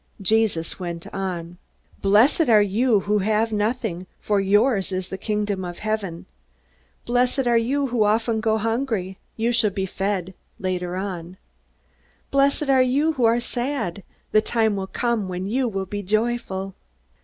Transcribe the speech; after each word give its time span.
Jesus 0.23 0.79
went 0.79 1.05
on: 1.13 1.59
"Blessed 2.01 2.49
are 2.49 2.59
you 2.63 3.01
who 3.01 3.19
have 3.19 3.53
nothing, 3.53 4.07
for 4.19 4.39
yours 4.39 4.91
is 4.91 5.09
the 5.09 5.15
kingdom 5.19 5.63
of 5.63 5.77
heaven. 5.77 6.25
"Blessed 7.05 7.45
are 7.45 7.55
you 7.55 7.85
who 7.85 8.03
often 8.03 8.39
go 8.39 8.57
hungry, 8.57 9.19
you 9.35 9.51
shall 9.51 9.69
be 9.69 9.85
fed 9.85 10.33
later 10.57 10.95
on. 10.95 11.37
"Blessed 12.31 12.67
are 12.67 12.81
you 12.81 13.13
who 13.13 13.25
are 13.25 13.39
sad, 13.39 14.01
the 14.31 14.41
time 14.41 14.75
will 14.75 14.87
come 14.87 15.27
when 15.27 15.45
you 15.45 15.67
will 15.67 15.85
be 15.85 16.01
joyful. 16.01 16.73